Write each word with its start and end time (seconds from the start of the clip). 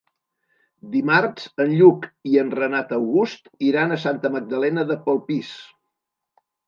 Dimarts 0.93 1.43
en 1.65 1.75
Lluc 1.81 2.07
i 2.31 2.41
en 2.43 2.49
Renat 2.61 2.95
August 2.97 3.51
iran 3.69 3.93
a 3.97 4.01
Santa 4.05 4.33
Magdalena 4.37 4.87
de 4.93 4.99
Polpís. 5.05 5.53